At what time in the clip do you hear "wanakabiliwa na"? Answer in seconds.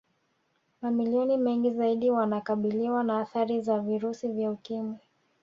2.11-3.19